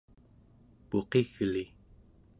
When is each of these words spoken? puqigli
puqigli 0.89 1.65